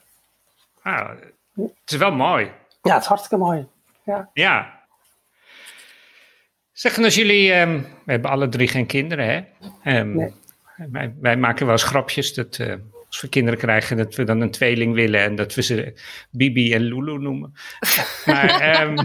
[0.82, 1.08] Ah,
[1.54, 2.50] het is wel mooi.
[2.82, 3.66] Ja, het is hartstikke mooi.
[4.34, 4.80] Ja.
[6.72, 9.42] Zeg, en als jullie, ehm, we hebben alle drie geen kinderen, hè?
[9.82, 10.32] Ehm, Nee.
[10.90, 12.74] wij, wij maken wel eens grapjes dat eh,
[13.06, 16.74] als we kinderen krijgen, dat we dan een tweeling willen en dat we ze Bibi
[16.74, 17.54] en Lulu noemen.
[18.26, 18.96] maar ehm,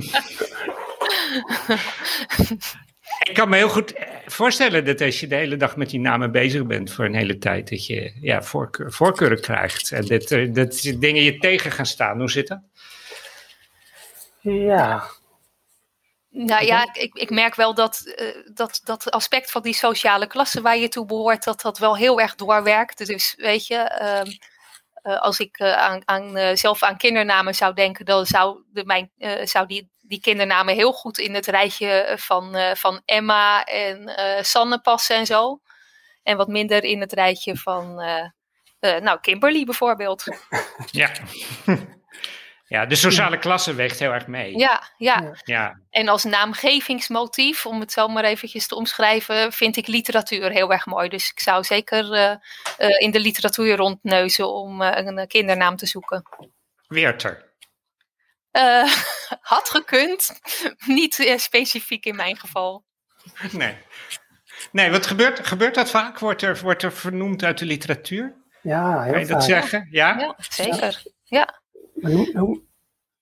[3.19, 6.00] ik kan me heel goed eh, voorstellen dat als je de hele dag met die
[6.00, 10.56] namen bezig bent voor een hele tijd, dat je ja, voorkeur, voorkeuren krijgt en dat,
[10.56, 12.19] dat dingen je tegen gaan staan.
[12.19, 12.62] Hoe zit dat?
[14.41, 15.04] Ja,
[16.30, 20.62] Nou ja, ik, ik merk wel dat, eh, dat dat aspect van die sociale klasse
[20.62, 23.08] waar je toe behoort, dat dat wel heel erg doorwerkt.
[23.08, 24.28] Dus weet je, ehm,
[24.93, 29.45] eh, als ik aan, aan, zelf aan kindernamen zou denken, dan zou, de, mijn, eh,
[29.45, 34.43] zou die, die kindernamen heel goed in het rijtje van, eh, van Emma en eh,
[34.43, 35.60] Sanne passen en zo.
[36.24, 38.26] En wat minder in het rijtje van eh,
[38.80, 40.24] Eh, nou, Kimberly bijvoorbeeld.
[40.91, 41.12] Ja.
[42.67, 44.58] ja, de sociale klasse weegt heel erg mee.
[44.58, 45.32] Ja, ja.
[45.43, 45.80] Ja.
[45.89, 50.86] En als naamgevingsmotief, om het zo maar eventjes te omschrijven, vind ik literatuur heel erg
[50.86, 51.10] mooi.
[51.10, 52.32] Dus ik zou zeker eh,
[52.78, 56.24] eh, in de literatuur rondneuzen om eh, een eh, kindernaam te zoeken.
[56.88, 57.47] Weerter.
[58.58, 58.91] Eh,
[59.54, 60.39] had gekund,
[60.86, 62.86] niet eh, specifiek in mijn geval.
[63.52, 63.78] Nee.
[64.72, 66.20] Nee, wat gebeurt, gebeurt dat vaak?
[66.20, 68.36] Wordt er, wordt er vernoemd uit de literatuur?
[68.62, 69.50] Ja, heel Kan je dat vaak.
[69.50, 69.88] zeggen?
[69.91, 70.20] Ja?
[70.20, 71.04] Ja, zeker.
[71.24, 71.62] Ja.
[71.93, 72.62] Maar hoe, hoe,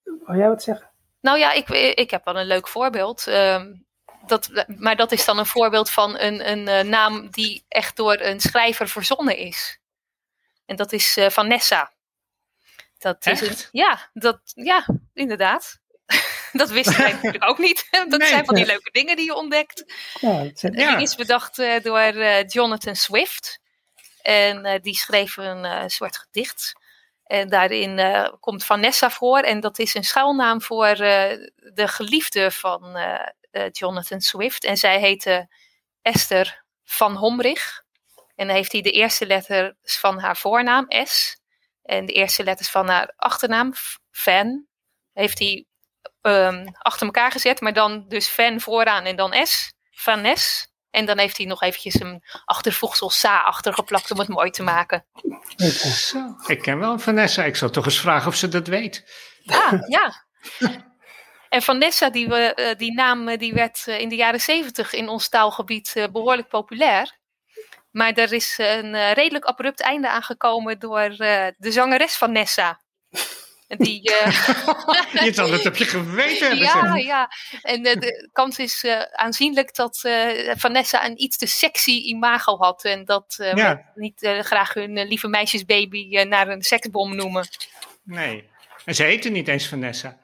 [0.04, 0.92] wil jij wat zeggen?
[1.22, 3.28] Nou ja, ik, ik heb wel een leuk voorbeeld.
[3.28, 3.74] Ehm,
[4.26, 8.20] dat, maar dat is dan een voorbeeld van een, een eh, naam die echt door
[8.20, 9.80] een schrijver verzonnen is.
[10.66, 11.94] En dat is eh, Vanessa.
[13.12, 13.70] Dat is een- Echt?
[13.72, 15.80] ja, dat, ja, inderdaad.
[16.52, 17.88] dat wisten wij natuurlijk ook niet.
[18.10, 18.28] dat Nee.
[18.28, 19.94] zijn van die leuke dingen die je ontdekt.
[20.20, 20.96] Ja, zijn- Ja.
[20.96, 23.60] Die is bedacht eh, door eh, Jonathan Swift.
[24.22, 26.74] En eh, die schreef een soort gedicht.
[27.24, 28.00] En daarin
[28.40, 29.40] komt Vanessa voor.
[29.40, 32.98] En dat is een schuilnaam voor de geliefde van
[33.72, 34.64] Jonathan Swift.
[34.64, 35.48] En zij heette
[36.02, 37.84] Esther van Homrich.
[38.36, 41.38] En dan heeft hij de eerste letters van haar voornaam, S.
[41.86, 44.66] En de eerste letters van haar achternaam, F- Van.
[45.14, 45.66] Heeft hij
[46.22, 47.62] ehm, achter elkaar gezet.
[47.62, 49.74] Maar dan dus Van vooraan en dan S.
[49.92, 50.70] Vanes.
[50.90, 55.06] En dan heeft hij nog eventjes een achtervoegsel Sa achtergeplakt om het mooi te maken.
[55.96, 57.44] Zo, ik ken wel Vanessa.
[57.44, 59.04] Ik zal toch eens vragen of ze dat weet.
[59.46, 60.26] Ah, ja.
[61.50, 64.94] En Vanessa, die, we, eh, die naam eh, die werd eh, in de jaren zeventig
[64.94, 67.18] in ons taalgebied eh, behoorlijk populair.
[67.96, 72.82] Maar er is een eh, redelijk abrupt einde aangekomen door eh, de zangeres Vanessa.
[73.68, 74.02] En Die,
[75.26, 77.30] Je zal het op je geweten ja, ja.
[77.62, 80.00] En de kans is aanzienlijk dat
[80.56, 82.84] Vanessa een iets te sexy imago had.
[82.84, 83.92] En dat Ja.
[83.94, 87.48] we niet graag hun lieve meisjesbaby naar een seksbom noemen.
[88.04, 88.50] Nee.
[88.86, 90.18] En ze heette niet eens Vanessa.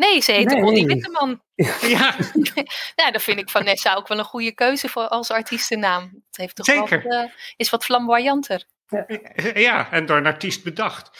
[0.00, 0.62] Nee, ze heet Nee.
[0.62, 1.42] Connie Witteman.
[1.80, 2.14] Ja,
[2.96, 6.02] Nou, dan vind ik Vanessa ook wel een goede keuze voor als artiestennaam.
[6.02, 7.02] Het heeft toch Zeker.
[7.02, 8.64] Wat, eh, is wat flamboyanter.
[9.54, 11.10] ja, en door een artiest bedacht.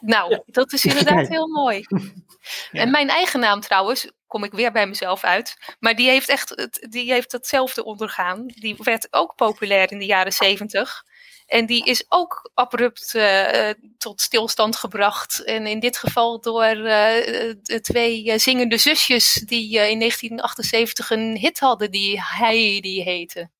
[0.00, 1.26] Nou, dat is inderdaad Nee.
[1.26, 1.84] heel mooi.
[2.70, 2.80] Ja.
[2.80, 5.56] En mijn eigen naam trouwens, kom ik weer bij mezelf uit.
[5.80, 8.46] Maar die heeft echt die heeft hetzelfde ondergaan.
[8.46, 11.02] Die werd ook populair in de jaren zeventig.
[11.46, 15.44] En die is ook abrupt eh, eh, tot stilstand gebracht.
[15.44, 21.36] En in dit geval door eh, de twee zingende zusjes die eh, in 1978 een
[21.36, 23.50] hit hadden die Heidi heette.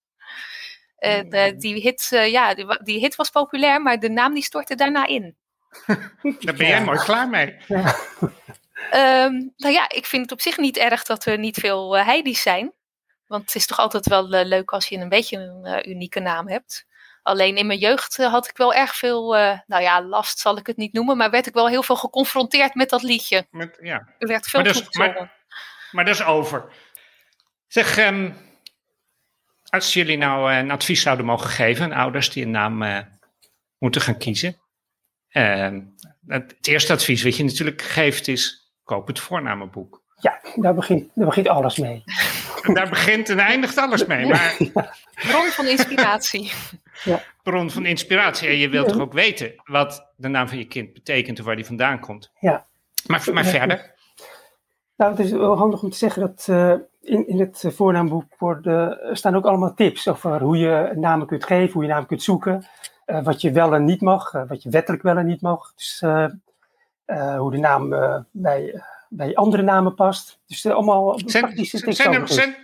[0.99, 4.75] En eh, die, hit, eh, ja, die, hit was populair, maar de naam die stortte
[4.75, 5.37] daarna in.
[6.40, 6.85] Daar ben jij Ja.
[6.85, 7.57] mooi klaar mee.
[8.90, 12.05] Ehm, nou ja, ik vind het op zich niet erg dat er niet veel eh,
[12.07, 12.73] Heidi's zijn.
[13.27, 16.87] Want het is toch altijd wel leuk als je een beetje een unieke naam hebt.
[17.25, 20.57] Alleen in mijn jeugd eh, had ik wel erg veel, eh, nou ja, last zal
[20.57, 23.47] ik het niet noemen, maar werd ik wel heel veel geconfronteerd met dat liedje.
[23.51, 24.09] Met, ja.
[24.19, 25.31] Er werd veel Maar dat is- toegezongen.
[25.91, 26.65] Maar dat is over.
[27.67, 28.31] Zeg, ehm,
[29.69, 32.99] als jullie nou eh, een advies zouden mogen geven aan ouders die een naam eh,
[33.79, 34.59] moeten gaan kiezen.
[35.29, 35.81] ehm,
[36.27, 40.03] het, eerste advies wat je natuurlijk geeft is, koop het voornamenboek.
[40.21, 42.03] Ja, daar begint, daar begint alles mee.
[42.73, 44.27] Daar begint en eindigt alles mee.
[44.27, 44.57] Maar
[45.15, 46.53] Bron van inspiratie.
[47.43, 48.49] Bron van inspiratie.
[48.49, 51.57] En je wilt toch ook weten wat de naam van je kind betekent en waar
[51.57, 52.33] die vandaan komt.
[52.41, 52.67] Ja.
[53.07, 53.93] Maar, maar verder.
[54.97, 59.03] Nou, het is wel handig om te zeggen dat eh, in, in het voornaamboek worden,
[59.03, 62.23] er staan ook allemaal tips over hoe je namen kunt geven, hoe je namen kunt
[62.23, 62.67] zoeken,
[63.05, 65.75] eh, wat je wel en niet mag, eh, wat je wettelijk wel en niet mag.
[65.75, 66.27] Dus eh,
[67.05, 70.41] eh, hoe de naam eh, bij, bij andere namen past.
[70.47, 72.57] Dus eh, allemaal Zijn, praktische tips zijn, er, zijn,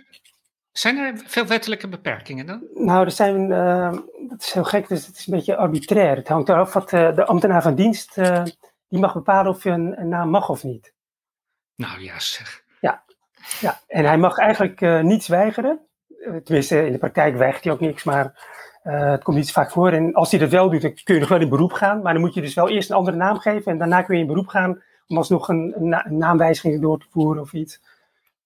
[0.71, 2.63] zijn er veel wettelijke beperkingen dan?
[2.73, 3.97] Nou, er zijn, eh,
[4.31, 6.15] dat is heel gek, dus het is een beetje arbitrair.
[6.15, 8.43] Het hangt eraf wat eh, de ambtenaar van dienst, eh,
[8.87, 10.93] die mag bepalen of je een, een naam mag of niet.
[11.75, 12.63] Nou ja, zeg.
[13.59, 15.79] Ja, en hij mag eigenlijk eh, niets weigeren.
[16.43, 18.49] Tenminste, in de praktijk weigert hij ook niks, maar
[18.83, 19.91] het komt niet zo vaak voor.
[19.91, 22.01] En als hij dat wel doet, dan kun je nog wel in beroep gaan.
[22.01, 24.21] Maar dan moet je dus wel eerst een andere naam geven en daarna kun je
[24.21, 27.81] in beroep gaan om alsnog een, een, na- een naamwijziging door te voeren of iets.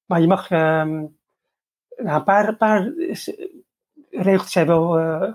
[0.06, 1.10] Maar je mag, nou,
[1.96, 3.36] een paar, paar is-
[4.10, 5.34] regels zijn wel, eh,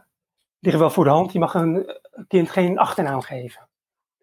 [0.61, 1.33] liggen wel voor de hand.
[1.33, 3.69] Je mag een kind geen achternaam geven.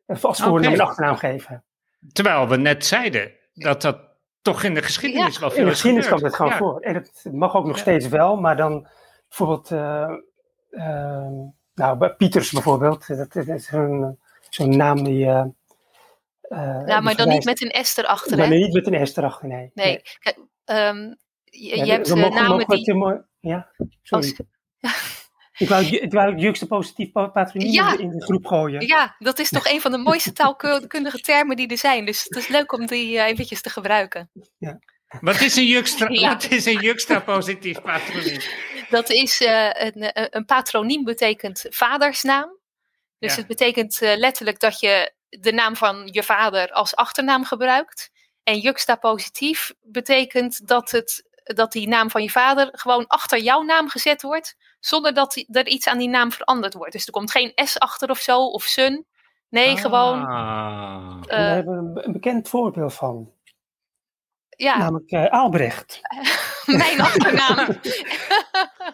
[0.06, 1.64] Of als voornaam een achternaam geven.
[2.12, 4.00] Terwijl we net zeiden dat dat
[4.42, 6.38] toch in de geschiedenis Ja, wel veel In de is geschiedenis komt gebeurd.
[6.40, 6.74] het gewoon Ja.
[6.74, 6.82] voor.
[6.82, 7.82] En het mag ook nog Ja.
[7.82, 8.88] steeds wel, maar dan
[9.28, 10.10] bijvoorbeeld, eh,
[10.72, 11.34] ehm,
[11.74, 13.66] nou, bij Pieters bijvoorbeeld, dat, dat is
[14.50, 15.26] zo'n naam die.
[15.26, 15.40] eh,
[16.42, 18.56] eh, Ja, die maar dan niet met een S erachter, Maar hè?
[18.56, 19.72] niet met een S erachter, nee.
[19.74, 20.02] Nee.
[20.20, 22.84] Kijk, ehm, je, Ja, je hebt eh, mogen- namen mogen die...
[22.86, 23.72] te mooi- Ja,
[24.02, 24.36] sorry.
[24.82, 25.17] Als,
[25.58, 27.98] Ik wou, ik wou het positief pa- patroniem Ja.
[27.98, 28.88] in, de, groep gooien.
[28.88, 32.06] Ja, dat is toch een van de mooiste taalkundige termen die er zijn.
[32.06, 34.32] Dus het is leuk om die eh, eventjes te gebruiken.
[35.22, 36.28] Wat is een juxta, Ja.
[36.30, 38.40] wat is een juxtapositief patroniem?
[38.90, 42.58] Dat is eh, een, een, een patroniem betekent vadersnaam.
[43.20, 43.38] Dus Ja.
[43.38, 48.10] het betekent eh, letterlijk dat je de naam van je vader als achternaam gebruikt.
[48.44, 53.90] En juxtapositief betekent dat, het, dat die naam van je vader gewoon achter jouw naam
[53.90, 54.56] gezet wordt.
[54.80, 56.92] Zonder dat er iets aan die naam veranderd wordt.
[56.92, 59.06] Dus er komt geen S achter of zo, of sun.
[59.50, 60.26] Nee, gewoon.
[60.26, 61.12] Ah.
[61.12, 63.32] En Daar eh, hebben we een, bekend voorbeeld van.
[64.50, 66.00] ja, Namelijk eh Aalbrecht.
[66.66, 67.68] mijn achternaam.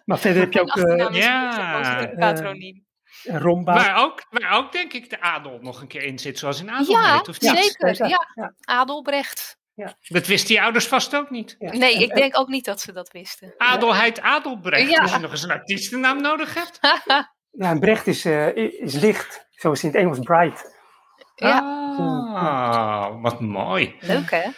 [0.06, 2.08] Maar verder heb je ook een Ja.
[2.17, 2.86] patroniem.
[3.24, 3.74] Romba.
[3.74, 6.69] Waar ook, waar ook denk ik de adel nog een keer in zit, zoals in
[6.72, 7.58] adel Ja, of niet?
[7.58, 8.08] zeker.
[8.08, 8.54] Ja, ja.
[8.62, 9.58] Adelbrecht.
[10.07, 11.55] Dat wisten die ouders vast ook niet.
[11.59, 11.71] Ja.
[11.71, 13.53] Nee, ik en- denk ook niet dat ze dat wisten.
[13.57, 15.01] Adelheid Adelbrecht, Ja.
[15.01, 16.79] als je nog eens een artiestennaam nodig hebt.
[17.51, 19.47] Ja, en Brecht is, eh, is licht.
[19.51, 20.75] Zoals in het Engels bright.
[21.36, 21.57] Ja,
[22.38, 23.95] Ah, wat mooi.
[23.99, 24.49] leuk hè?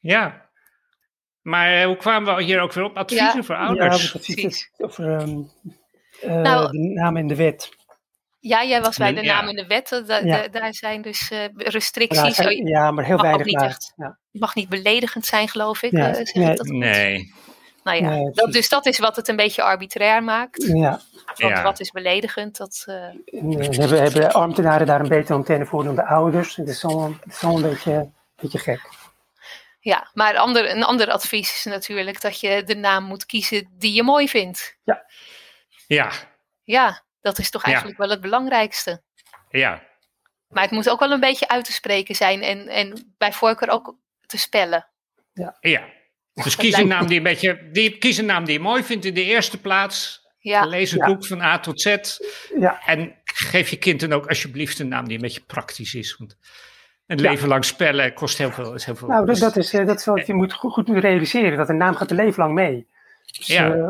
[0.00, 0.50] Ja.
[1.42, 2.96] Maar eh, hoe kwamen we hier ook weer op?
[2.96, 3.42] Adviezen Ja.
[3.42, 4.12] voor Ja, ouders.
[4.12, 4.70] ziet precies.
[4.76, 5.38] over ehm,
[6.20, 7.68] eh, Nou, de naam in de wet.
[8.40, 9.34] Ja, jij was bij de Ja.
[9.40, 9.88] naam in de wet.
[9.88, 10.48] Da- da- Ja.
[10.48, 12.34] daar zijn dus eh, Ja, restricties.
[12.34, 13.92] zijn- ja, maar heel mag ook weinig niet echt.
[13.96, 14.18] Ja.
[14.30, 15.92] mag niet beledigend zijn, geloof ik.
[15.92, 16.50] Ja, eh, zeg nee.
[16.50, 16.76] ik dat goed?
[16.78, 17.34] Nee.
[17.84, 20.62] Nou ja, Nee, dat, dus dat is wat het een beetje arbitrair maakt.
[20.66, 21.62] Ja, Want Ja.
[21.62, 22.56] wat is beledigend?
[22.56, 23.12] Dat, eh, eh,
[23.70, 26.56] hebben, hebben ambtenaren daar een betere antenne voor dan de ouders.
[26.56, 28.80] Het is al, het is al een beetje, beetje gek.
[29.80, 33.92] ja, maar ander, een ander advies is natuurlijk dat je de naam moet kiezen die
[33.92, 34.76] je mooi vindt.
[35.86, 36.10] Ja,
[36.64, 37.68] Ja, dat is toch Ja.
[37.68, 39.02] eigenlijk wel het belangrijkste.
[39.50, 39.86] ja.
[40.48, 43.68] Maar het moet ook wel een beetje uit te spreken zijn en, en bij voorkeur
[43.68, 44.86] ook te spellen.
[45.60, 45.84] ja.
[46.34, 49.04] Dus kies een, naam die een beetje, die, kies een naam die je mooi vindt
[49.04, 50.26] in de eerste plaats.
[50.38, 51.06] Ja, Lees het Ja.
[51.06, 51.96] boek van A tot Z.
[52.58, 56.16] Ja, En geef je kind dan ook alsjeblieft een naam die een beetje praktisch is.
[56.16, 56.36] Want
[57.06, 57.30] een Ja.
[57.30, 58.74] leven lang spellen kost heel veel.
[58.74, 60.88] Is heel veel nou, dat, dat, is, eh, dat is wat je moet goed, goed
[60.88, 61.56] realiseren.
[61.58, 62.86] Dat een naam gaat een leven lang mee.
[63.38, 63.72] Dus, Ja.
[63.74, 63.88] eh,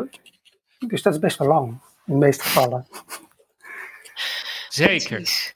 [0.89, 1.81] dus dat is best wel lang.
[2.09, 2.87] In de meeste gevallen.
[4.69, 5.17] Zeker.
[5.17, 5.55] precies.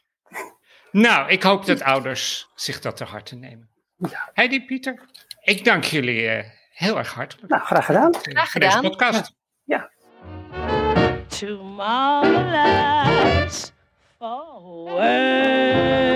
[0.91, 3.71] Nou, ik hoop dat ouders zich dat ter harte nemen.
[3.97, 4.31] Ja.
[4.35, 5.09] Heidi, Pieter,
[5.43, 8.15] ik dank jullie eh, heel erg hartelijk Nou, graag gedaan.
[8.23, 8.91] Graag voor deze gedaan.
[8.91, 9.35] podcast.
[14.19, 16.13] for words.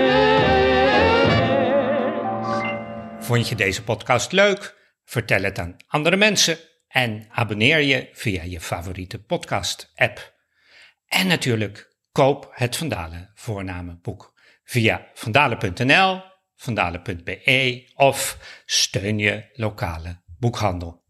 [3.19, 4.75] Vond je deze podcast leuk?
[5.05, 10.33] Vertel het aan andere mensen en abonneer je via je favoriete podcast-app.
[11.07, 16.21] En natuurlijk koop het Vandalen voornamenboek via vandalen.nl,
[16.55, 21.06] vandalen.be of steun je lokale boekhandel.